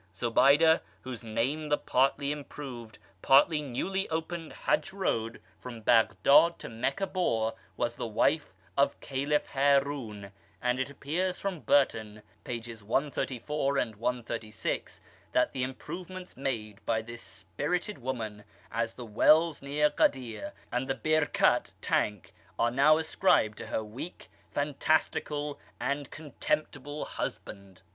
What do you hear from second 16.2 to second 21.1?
made by this spirited womanas the wells near Ghadir, and the